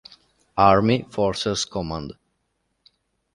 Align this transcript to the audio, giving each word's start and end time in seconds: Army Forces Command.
Army 0.57 1.05
Forces 1.11 1.63
Command. 1.63 2.13